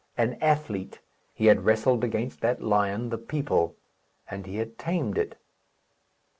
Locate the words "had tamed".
4.55-5.15